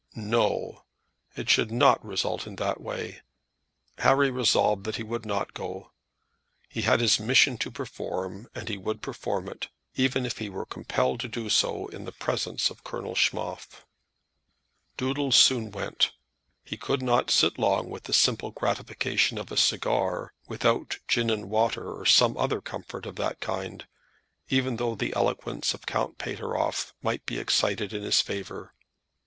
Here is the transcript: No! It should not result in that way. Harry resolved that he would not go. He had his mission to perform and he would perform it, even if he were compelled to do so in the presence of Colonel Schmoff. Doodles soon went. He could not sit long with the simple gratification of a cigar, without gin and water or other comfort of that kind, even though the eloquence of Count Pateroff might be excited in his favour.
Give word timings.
No! 0.15 0.83
It 1.35 1.47
should 1.47 1.71
not 1.71 2.03
result 2.03 2.47
in 2.47 2.55
that 2.55 2.81
way. 2.81 3.21
Harry 3.99 4.31
resolved 4.31 4.83
that 4.85 4.95
he 4.95 5.03
would 5.03 5.27
not 5.27 5.53
go. 5.53 5.91
He 6.67 6.81
had 6.81 6.99
his 7.01 7.19
mission 7.19 7.55
to 7.59 7.69
perform 7.69 8.47
and 8.55 8.67
he 8.67 8.79
would 8.79 9.03
perform 9.03 9.47
it, 9.47 9.67
even 9.93 10.25
if 10.25 10.39
he 10.39 10.49
were 10.49 10.65
compelled 10.65 11.19
to 11.19 11.27
do 11.27 11.51
so 11.51 11.85
in 11.89 12.05
the 12.05 12.11
presence 12.11 12.71
of 12.71 12.83
Colonel 12.83 13.13
Schmoff. 13.13 13.85
Doodles 14.97 15.35
soon 15.35 15.69
went. 15.69 16.11
He 16.63 16.77
could 16.77 17.03
not 17.03 17.29
sit 17.29 17.59
long 17.59 17.87
with 17.87 18.05
the 18.05 18.13
simple 18.13 18.49
gratification 18.49 19.37
of 19.37 19.51
a 19.51 19.55
cigar, 19.55 20.33
without 20.47 20.97
gin 21.07 21.29
and 21.29 21.47
water 21.47 21.87
or 21.91 22.05
other 22.39 22.59
comfort 22.59 23.05
of 23.05 23.17
that 23.17 23.39
kind, 23.39 23.85
even 24.49 24.77
though 24.77 24.95
the 24.95 25.13
eloquence 25.15 25.75
of 25.75 25.85
Count 25.85 26.17
Pateroff 26.17 26.91
might 27.03 27.23
be 27.27 27.37
excited 27.37 27.93
in 27.93 28.01
his 28.01 28.19
favour. 28.19 28.73